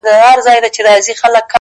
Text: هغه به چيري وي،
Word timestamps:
هغه 0.09 0.51
به 0.63 0.69
چيري 0.75 0.89
وي، 0.95 1.39